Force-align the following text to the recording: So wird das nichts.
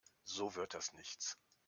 So 0.23 0.55
wird 0.55 0.73
das 0.73 0.93
nichts. 0.93 1.37